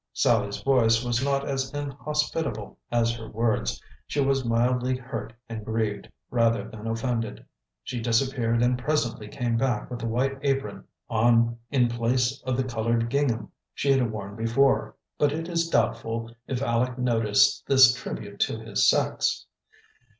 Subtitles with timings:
[0.13, 3.79] Sallie's voice was not as inhospitable as her words.
[4.07, 7.45] She was mildly hurt and grieved, rather than offended.
[7.83, 12.63] She disappeared and presently came back with a white apron on in place of the
[12.63, 18.39] colored gingham she had worn before; but it is doubtful if Aleck noticed this tribute
[18.39, 19.45] to his sex.